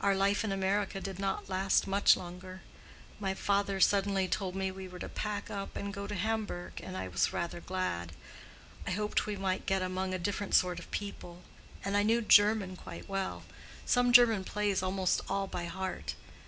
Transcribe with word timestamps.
Our 0.00 0.14
life 0.14 0.44
in 0.44 0.52
America 0.52 1.00
did 1.00 1.18
not 1.18 1.48
last 1.48 1.88
much 1.88 2.16
longer. 2.16 2.60
My 3.18 3.34
father 3.34 3.80
suddenly 3.80 4.28
told 4.28 4.54
me 4.54 4.70
we 4.70 4.86
were 4.86 5.00
to 5.00 5.08
pack 5.08 5.50
up 5.50 5.74
and 5.76 5.92
go 5.92 6.06
to 6.06 6.14
Hamburg, 6.14 6.80
and 6.80 6.96
I 6.96 7.08
was 7.08 7.32
rather 7.32 7.58
glad. 7.60 8.12
I 8.86 8.92
hoped 8.92 9.26
we 9.26 9.34
might 9.34 9.66
get 9.66 9.82
among 9.82 10.14
a 10.14 10.16
different 10.20 10.54
sort 10.54 10.78
of 10.78 10.88
people, 10.92 11.42
and 11.84 11.96
I 11.96 12.04
knew 12.04 12.22
German 12.22 12.76
quite 12.76 13.08
well—some 13.08 14.12
German 14.12 14.44
plays 14.44 14.80
almost 14.80 15.22
all 15.28 15.48
by 15.48 15.64
heart. 15.64 16.14